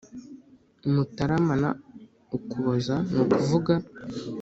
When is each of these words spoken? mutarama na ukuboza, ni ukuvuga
mutarama 0.93 1.53
na 1.63 1.69
ukuboza, 2.37 2.95
ni 3.13 3.19
ukuvuga 3.23 3.73